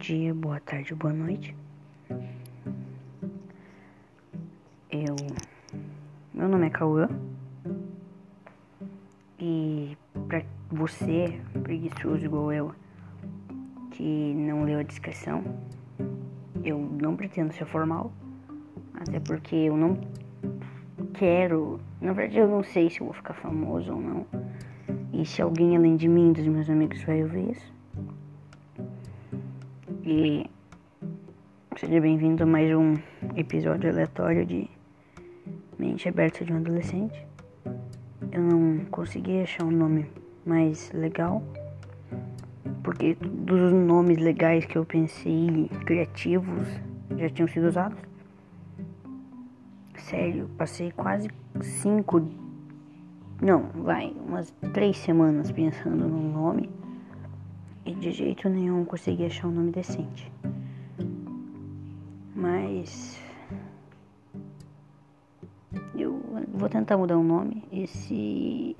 [0.00, 1.54] dia, boa tarde, boa noite.
[4.90, 5.14] Eu.
[6.32, 7.06] Meu nome é Cauã.
[9.38, 12.74] E pra você, preguiçoso igual eu,
[13.90, 15.44] que não leu a descrição,
[16.64, 18.10] eu não pretendo ser formal.
[18.94, 20.00] Até porque eu não
[21.12, 21.78] quero.
[22.00, 24.26] Na verdade, eu não sei se eu vou ficar famoso ou não.
[25.12, 27.79] E se alguém além de mim, dos meus amigos, vai ouvir isso.
[30.12, 30.44] E
[31.76, 32.96] seja bem-vindo a mais um
[33.36, 34.68] episódio aleatório de
[35.78, 37.24] Mente Aberta de um Adolescente.
[38.32, 40.10] Eu não consegui achar um nome
[40.44, 41.40] mais legal,
[42.82, 46.66] porque todos os nomes legais que eu pensei, criativos,
[47.16, 48.00] já tinham sido usados.
[49.94, 51.30] Sério, passei quase
[51.60, 52.28] cinco,
[53.40, 56.79] não, vai, umas três semanas pensando no nome
[57.84, 60.30] e de jeito nenhum consegui achar um nome decente.
[62.34, 63.20] Mas
[65.94, 68.76] eu vou tentar mudar o nome e se.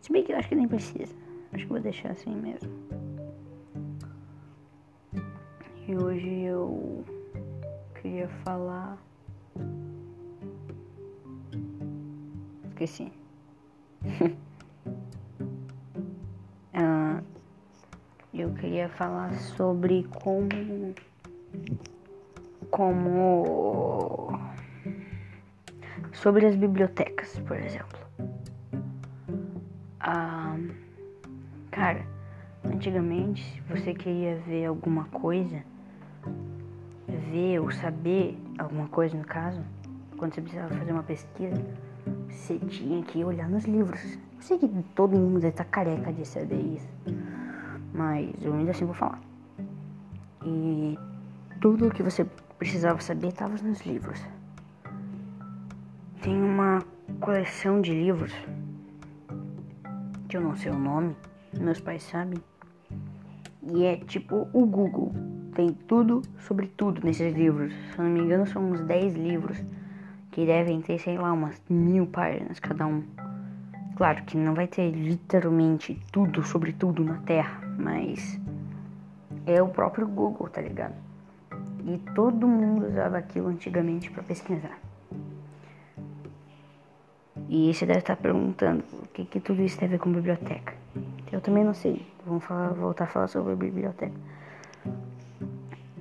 [0.00, 1.14] Se bem que eu acho que nem precisa.
[1.52, 2.70] Acho que vou deixar assim mesmo.
[5.86, 7.04] E hoje eu
[8.00, 8.98] queria falar.
[12.70, 13.12] Esqueci.
[18.52, 20.94] eu queria falar sobre como.
[22.70, 24.38] Como.
[26.12, 27.98] Sobre as bibliotecas, por exemplo.
[30.00, 30.56] Ah,
[31.70, 32.04] cara,
[32.64, 35.62] antigamente, se você queria ver alguma coisa,
[37.30, 39.60] ver ou saber alguma coisa no caso,
[40.18, 41.64] quando você precisava fazer uma pesquisa,
[42.28, 44.18] você tinha que olhar nos livros.
[44.36, 46.88] Eu sei que todo mundo estar careca de saber isso
[47.92, 49.20] mas eu ainda assim vou falar.
[50.44, 50.98] E
[51.60, 52.24] tudo o que você
[52.58, 54.20] precisava saber estava nos livros.
[56.20, 56.82] Tem uma
[57.20, 58.32] coleção de livros
[60.28, 61.14] que eu não sei o nome,
[61.60, 62.42] meus pais sabem.
[63.62, 65.12] E é tipo o Google.
[65.54, 67.72] Tem tudo sobre tudo nesses livros.
[67.72, 69.62] Se eu não me engano, são uns 10 livros
[70.30, 73.02] que devem ter, sei lá, umas mil páginas cada um.
[73.96, 78.40] Claro que não vai ter literalmente tudo sobre tudo na Terra, mas
[79.46, 80.94] é o próprio Google, tá ligado?
[81.84, 84.78] E todo mundo usava aquilo antigamente para pesquisar.
[87.48, 90.74] E você deve estar perguntando o que, que tudo isso tem a ver com biblioteca.
[91.30, 92.06] Eu também não sei.
[92.24, 94.14] Vamos falar, voltar a falar sobre biblioteca.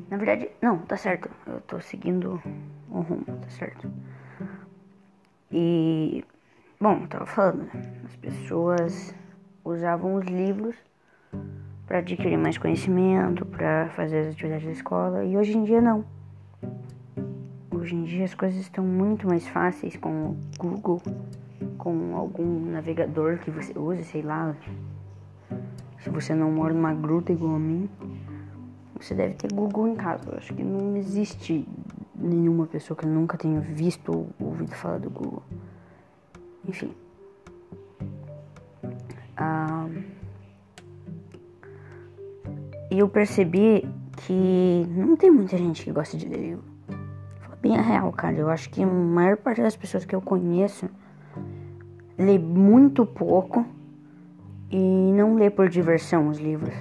[0.09, 1.29] Na verdade, não, tá certo.
[1.47, 2.41] Eu tô seguindo
[2.89, 3.91] o rumo, tá certo.
[5.51, 6.23] E
[6.81, 7.93] Bom, tava falando, né?
[8.05, 9.13] as pessoas
[9.63, 10.75] usavam os livros
[11.85, 16.05] para adquirir mais conhecimento, para fazer as atividades da escola, e hoje em dia não.
[17.69, 21.01] Hoje em dia as coisas estão muito mais fáceis com o Google,
[21.77, 24.55] com algum navegador que você use, sei lá.
[25.99, 27.89] Se você não mora numa gruta igual a mim,
[28.99, 30.29] você deve ter Google em casa.
[30.29, 31.67] Eu acho que não existe
[32.15, 35.43] nenhuma pessoa que nunca tenha visto ou ouvido falar do Google.
[36.67, 36.93] Enfim.
[39.35, 39.87] Ah,
[42.91, 43.87] e eu percebi
[44.17, 46.63] que não tem muita gente que gosta de ler livro.
[47.61, 48.35] Bem a real, cara.
[48.35, 50.89] Eu acho que a maior parte das pessoas que eu conheço
[52.17, 53.65] lê muito pouco
[54.69, 54.77] e
[55.13, 56.73] não lê por diversão os livros.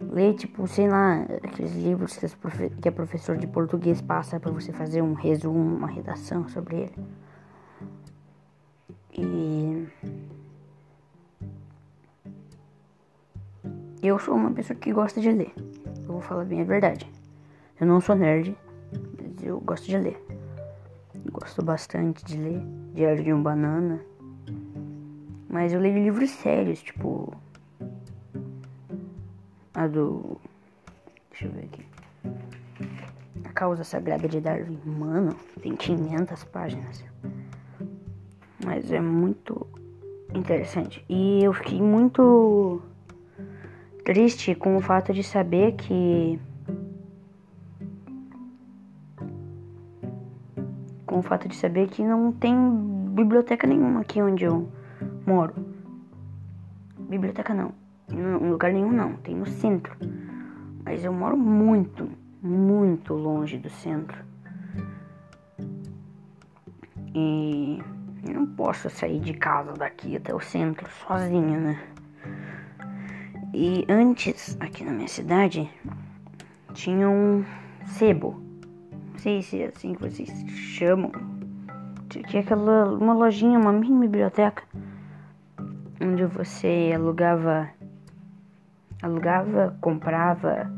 [0.00, 4.50] Lê, tipo, sei lá, aqueles livros que, profe que a professor de português passa para
[4.50, 6.94] você fazer um resumo, uma redação sobre ele.
[9.12, 9.86] E
[14.02, 15.52] eu sou uma pessoa que gosta de ler.
[15.98, 17.10] Eu vou falar bem a verdade.
[17.80, 18.56] Eu não sou nerd,
[19.16, 20.22] mas eu gosto de ler.
[21.14, 22.62] Eu gosto bastante de ler
[22.94, 24.00] Diário de um Banana.
[25.48, 27.32] Mas eu leio livros sérios, tipo.
[29.74, 30.38] A do.
[31.30, 31.86] Deixa eu ver aqui.
[33.44, 34.78] A Causa Sagrada de Darwin.
[34.84, 37.10] Mano, tem 500 páginas
[38.64, 39.66] mas é muito
[40.34, 41.04] interessante.
[41.08, 42.80] E eu fiquei muito
[44.10, 46.36] triste com o fato de saber que
[51.06, 52.52] com o fato de saber que não tem
[53.14, 54.68] biblioteca nenhuma aqui onde eu
[55.24, 55.54] moro.
[57.08, 57.72] Biblioteca não,
[58.10, 59.96] em lugar nenhum não, tem no centro.
[60.84, 62.10] Mas eu moro muito,
[62.42, 64.24] muito longe do centro.
[67.14, 67.80] E
[68.26, 71.80] eu não posso sair de casa daqui até o centro sozinho, né?
[73.52, 75.68] E antes, aqui na minha cidade,
[76.72, 77.44] tinha um
[77.86, 78.40] sebo.
[79.12, 81.10] Não sei se é assim que vocês chamam.
[82.08, 84.62] Tinha aquela uma lojinha, uma mini biblioteca
[86.00, 87.68] onde você alugava
[89.02, 90.70] alugava, comprava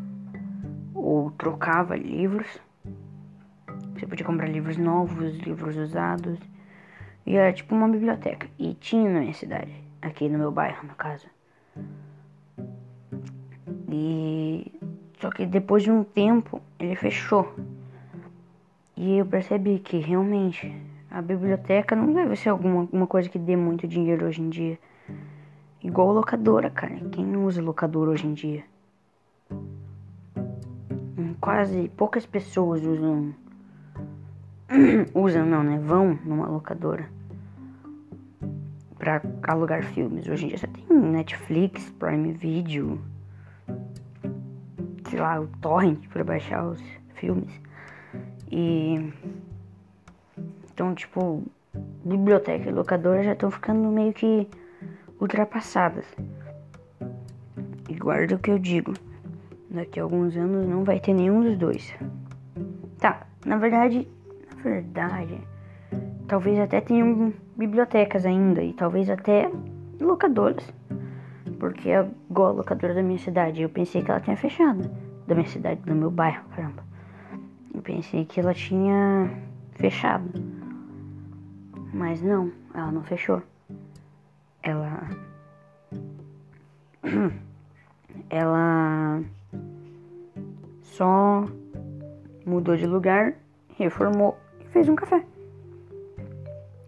[0.94, 2.60] ou trocava livros.
[3.94, 6.38] Você podia comprar livros novos, livros usados.
[7.24, 8.48] E era tipo uma biblioteca.
[8.58, 11.26] E tinha na minha cidade, aqui no meu bairro, no caso.
[13.92, 14.72] E
[15.20, 17.54] só que depois de um tempo ele fechou.
[18.96, 20.74] E eu percebi que realmente
[21.10, 24.78] a biblioteca não deve ser alguma, alguma coisa que dê muito dinheiro hoje em dia.
[25.82, 26.94] Igual locadora, cara.
[27.10, 28.64] Quem usa locadora hoje em dia?
[31.18, 33.34] Hum, quase poucas pessoas usam.
[35.14, 35.78] usam não, né?
[35.78, 37.08] Vão numa locadora
[38.96, 40.28] pra alugar filmes.
[40.28, 43.00] Hoje em dia você tem Netflix, Prime Video,
[45.12, 46.82] sei lá, o Torrent pra baixar os
[47.16, 47.50] filmes.
[48.50, 49.12] E.
[50.72, 51.42] Então, tipo,
[52.02, 54.48] biblioteca e locadora já estão ficando meio que
[55.20, 56.06] ultrapassadas.
[57.90, 58.94] E guarda o que eu digo.
[59.70, 61.94] Daqui a alguns anos não vai ter nenhum dos dois.
[62.98, 64.08] Tá, na verdade,
[64.56, 65.38] na verdade,
[66.26, 69.50] talvez até tenham bibliotecas ainda e talvez até
[70.00, 70.64] locadoras.
[71.62, 73.62] Porque é igual a locadora da minha cidade.
[73.62, 74.90] Eu pensei que ela tinha fechado.
[75.28, 76.82] Da minha cidade, do meu bairro, caramba.
[77.72, 79.30] Eu pensei que ela tinha
[79.76, 80.28] fechado.
[81.94, 83.40] Mas não, ela não fechou
[84.62, 85.08] ela
[88.30, 89.22] ela
[90.82, 91.44] só
[92.46, 93.34] mudou de lugar,
[93.76, 95.24] reformou e fez um café.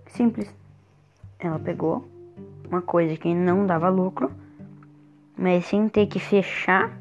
[0.06, 0.54] Simples.
[1.38, 2.08] Ela pegou
[2.68, 4.30] uma coisa que não dava lucro,
[5.36, 6.98] mas sem ter que fechar,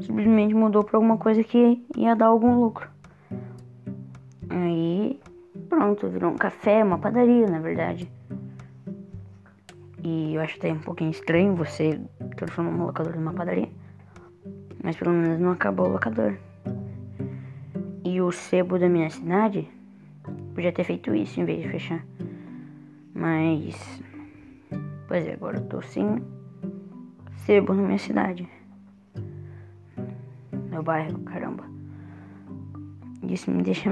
[0.00, 2.88] simplesmente mudou para alguma coisa que ia dar algum lucro.
[4.48, 5.20] Aí,
[5.68, 8.10] pronto, virou um café, uma padaria, na verdade.
[10.02, 12.00] E eu acho até um pouquinho estranho você
[12.36, 13.68] transformar uma locadora numa padaria.
[14.82, 16.36] Mas pelo menos não acabou o locador.
[18.04, 19.68] E o sebo da minha cidade
[20.54, 22.04] podia ter feito isso em vez de fechar.
[23.14, 24.02] Mas.
[25.06, 26.22] Pois é, agora eu tô sem
[27.50, 28.48] sebo na minha cidade.
[30.70, 31.64] Meu bairro, caramba.
[33.24, 33.90] Isso me deixa.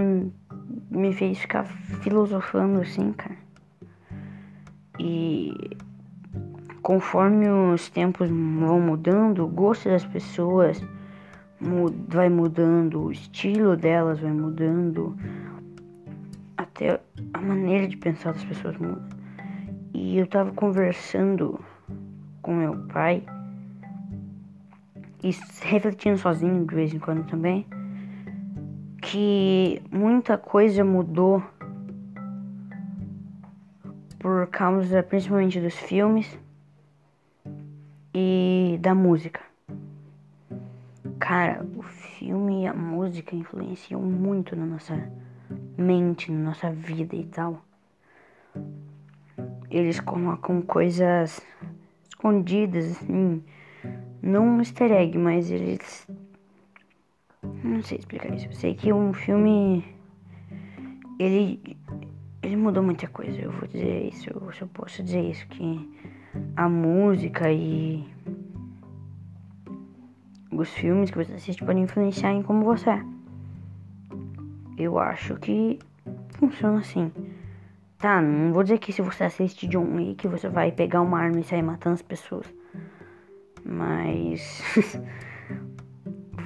[0.89, 3.37] Me fez ficar filosofando assim, cara.
[5.01, 5.77] E
[6.83, 10.81] conforme os tempos vão mudando, o gosto das pessoas
[12.07, 15.17] vai mudando, o estilo delas vai mudando,
[16.57, 17.01] até
[17.35, 19.03] a maneira de pensar das pessoas muda.
[19.93, 21.59] E eu tava conversando
[22.41, 23.25] com meu pai
[25.23, 25.31] e
[25.63, 27.67] refletindo sozinho de vez em quando também
[29.01, 31.43] que muita coisa mudou
[34.19, 36.39] por causa principalmente dos filmes
[38.13, 39.41] e da música.
[41.19, 45.11] Cara, o filme e a música influenciam muito na nossa
[45.77, 47.63] mente, na nossa vida e tal.
[49.71, 51.41] Eles colocam coisas
[52.09, 53.43] escondidas, assim.
[54.23, 56.09] Não um easter egg, mas eles.
[57.63, 58.47] Não sei explicar isso.
[58.47, 59.85] Eu sei que um filme.
[61.19, 61.77] Ele.
[62.43, 63.41] Ele mudou muita coisa.
[63.41, 64.31] Eu vou dizer isso.
[64.31, 65.47] Eu, eu posso dizer isso.
[65.49, 65.89] Que
[66.57, 68.05] a música e
[70.51, 73.05] os filmes que você assiste podem influenciar em como você é.
[74.77, 75.79] Eu acho que
[76.39, 77.13] funciona assim.
[77.99, 81.41] Tá, não vou dizer que se você assiste John Wick você vai pegar uma arma
[81.41, 82.47] e sair matando as pessoas.
[83.65, 84.63] Mas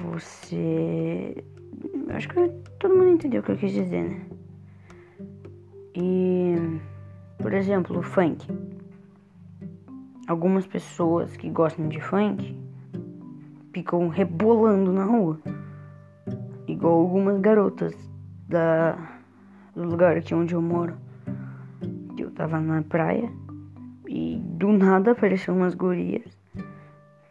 [0.01, 1.43] você
[2.09, 4.21] acho que todo mundo entendeu o que eu quis dizer, né?
[5.95, 6.55] E
[7.37, 8.47] por exemplo, o funk
[10.27, 12.57] algumas pessoas que gostam de funk
[13.73, 15.39] ficam rebolando na rua.
[16.67, 17.93] Igual algumas garotas
[18.47, 18.97] da,
[19.75, 20.95] do lugar aqui onde eu moro.
[22.17, 23.29] Eu tava na praia
[24.07, 26.32] e do nada apareceram umas gurias.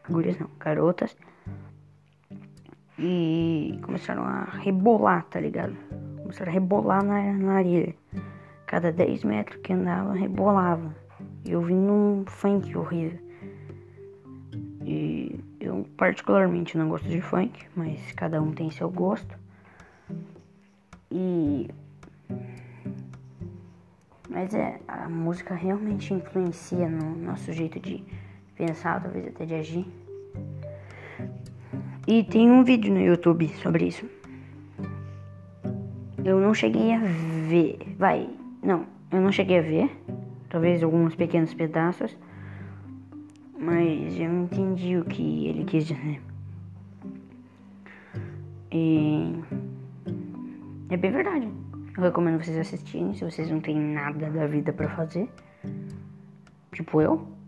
[0.08, 1.16] Gurias não, garotas.
[2.98, 5.74] E começaram a rebolar, tá ligado?
[6.22, 7.94] Começaram a rebolar na, na areia.
[8.66, 10.94] Cada 10 metros que andava, rebolava.
[11.44, 13.18] Eu vim num funk horrível.
[14.84, 19.38] E eu particularmente não gosto de funk, mas cada um tem seu gosto.
[21.10, 21.68] E
[24.32, 28.02] mas é, a música realmente influencia no nosso jeito de
[28.64, 29.86] pensar, talvez até de agir.
[32.06, 34.08] E tem um vídeo no YouTube sobre isso.
[36.24, 37.78] Eu não cheguei a ver.
[37.98, 38.28] Vai,
[38.62, 39.90] não, eu não cheguei a ver.
[40.48, 42.16] Talvez alguns pequenos pedaços.
[43.58, 46.20] Mas eu entendi o que ele quis dizer.
[48.70, 49.34] E
[50.88, 51.48] é bem verdade.
[51.96, 55.28] Eu recomendo vocês assistirem se vocês não têm nada da vida para fazer.
[56.72, 57.41] Tipo eu.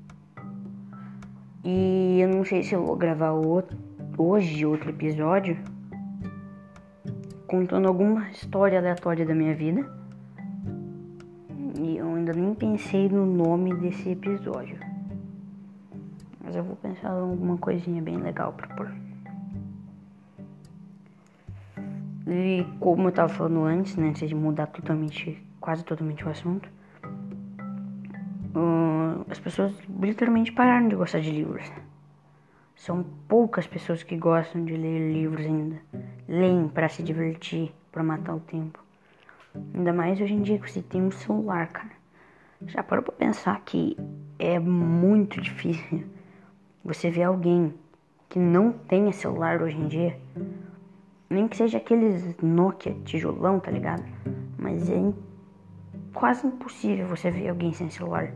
[1.67, 3.33] E eu não sei se eu vou gravar
[4.19, 5.57] hoje outro episódio
[7.47, 9.91] contando alguma história aleatória da minha vida.
[11.81, 14.79] E eu ainda nem pensei no nome desse episódio.
[16.43, 18.93] Mas eu vou pensar em alguma coisinha bem legal pra pôr.
[22.27, 26.69] E como eu tava falando antes, né, antes de mudar totalmente, quase totalmente o assunto,
[28.55, 31.71] uh, as pessoas literalmente pararam de gostar de livros.
[32.77, 35.81] São poucas pessoas que gostam de ler livros ainda.
[36.29, 38.79] Leem para se divertir, para matar o tempo.
[39.75, 41.93] Ainda mais hoje em dia que você tem um celular, cara.
[42.67, 43.97] Já parou pra pensar que
[44.39, 46.05] é muito difícil
[46.85, 47.75] você ver alguém
[48.29, 50.19] que não tenha celular hoje em dia?
[51.31, 54.05] Nem que seja aqueles Nokia tijolão, tá ligado?
[54.59, 55.13] Mas é
[56.15, 58.33] quase impossível você ver alguém sem celular.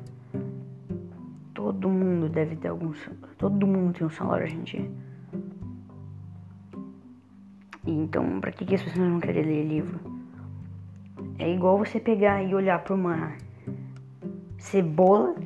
[1.54, 2.92] Todo mundo deve ter algum.
[3.38, 4.90] Todo mundo tem um celular hoje em dia.
[7.86, 9.98] Então, pra que, que as pessoas não querem ler livro?
[11.38, 13.32] É igual você pegar e olhar pra uma
[14.58, 15.36] cebola.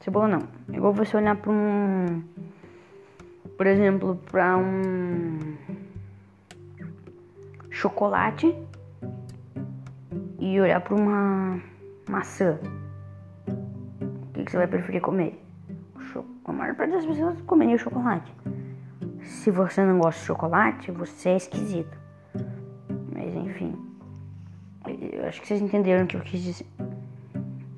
[0.00, 0.48] Cebola não.
[0.72, 2.22] É igual você olhar pra um.
[3.56, 5.56] Por exemplo, pra um.
[7.70, 8.54] Chocolate.
[10.44, 11.58] E olhar pra uma
[12.06, 12.58] maçã
[14.34, 15.42] que você vai preferir comer?
[16.44, 18.30] A maior parte das pessoas comeria chocolate.
[19.22, 21.98] Se você não gosta de chocolate, você é esquisito.
[23.14, 23.74] Mas enfim.
[25.14, 26.66] Eu acho que vocês entenderam o que eu quis dizer.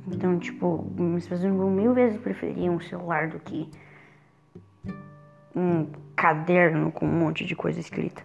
[0.09, 0.85] Então, tipo,
[1.17, 3.71] as pessoas mil vezes preferiam um celular do que
[5.55, 8.25] um caderno com um monte de coisa escrita.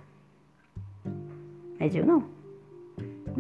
[1.80, 2.41] Mas eu não.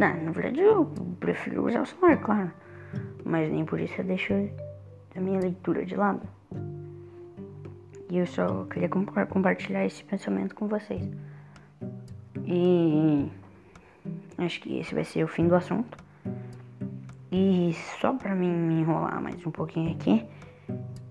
[0.01, 0.85] Não, na verdade eu
[1.19, 2.51] prefiro usar o celular, claro.
[3.23, 4.33] Mas nem por isso eu deixo
[5.13, 6.27] da minha leitura de lado.
[8.09, 11.07] E eu só queria compartilhar esse pensamento com vocês.
[12.43, 13.29] E
[14.39, 15.95] acho que esse vai ser o fim do assunto.
[17.31, 20.25] E só pra mim me enrolar mais um pouquinho aqui,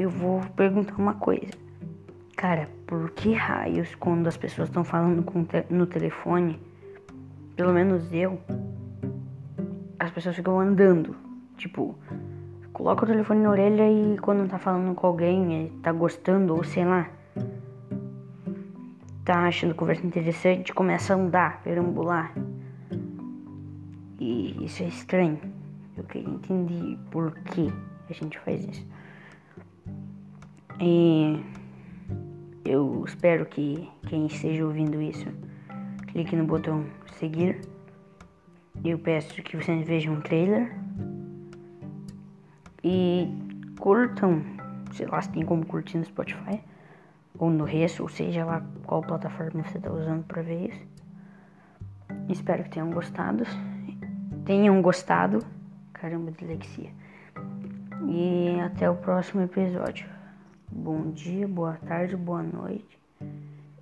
[0.01, 1.53] eu vou perguntar uma coisa.
[2.37, 5.25] Cara, por que raios quando as pessoas estão falando
[5.71, 6.59] no telefone,
[7.55, 8.41] pelo menos eu,
[10.11, 11.17] as pessoas ficam andando?
[11.57, 11.97] Tipo,
[12.81, 16.83] Coloca o telefone na orelha e quando tá falando com alguém, tá gostando ou sei
[16.83, 17.11] lá,
[19.23, 22.33] tá achando conversa interessante, começa a andar, perambular.
[24.19, 25.39] E isso é estranho.
[25.95, 27.71] Eu queria entender por que
[28.09, 28.87] a gente faz isso.
[30.81, 31.45] E
[32.65, 35.29] eu espero que quem esteja ouvindo isso
[36.07, 36.87] clique no botão
[37.19, 37.61] seguir.
[38.83, 40.75] Eu peço que vocês vejam um trailer
[42.83, 43.29] e
[43.79, 44.43] curtam,
[44.93, 46.63] sei lá se tem como curtir no Spotify
[47.39, 50.83] ou no resto, ou seja lá qual plataforma você está usando para ver isso.
[52.31, 53.45] Espero que tenham gostado.
[54.47, 55.45] Tenham gostado.
[55.93, 56.91] Caramba, dislexia.
[58.09, 60.09] E até o próximo episódio.
[60.73, 62.99] Bom dia, boa tarde, boa noite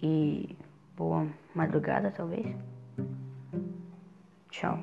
[0.02, 0.57] e
[0.97, 2.57] boa madrugada, talvez.
[4.50, 4.78] 巧